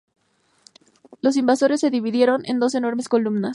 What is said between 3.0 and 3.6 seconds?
columnas.